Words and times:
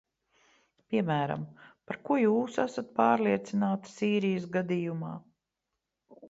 Piemēram, 0.93 1.43
par 1.91 1.99
ko 2.09 2.17
jūs 2.21 2.57
esat 2.63 2.89
pārliecināta 3.01 3.93
Sīrijas 3.99 4.49
gadījumā? 4.57 5.13